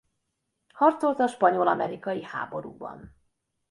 Harcolt 0.73 1.19
a 1.19 1.27
spanyol–amerikai 1.27 2.23
háborúban. 2.23 3.15